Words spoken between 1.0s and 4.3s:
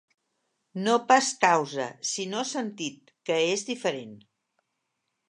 pas causa sinó sentit, que és diferent.